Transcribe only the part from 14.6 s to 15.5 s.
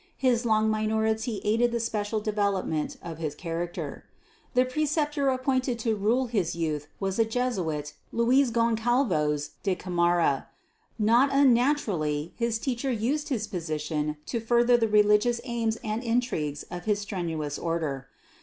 the religious